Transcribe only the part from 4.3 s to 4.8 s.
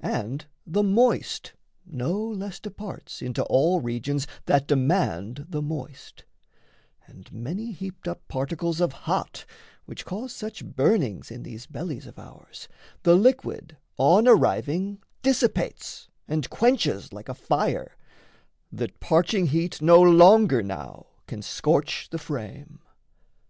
that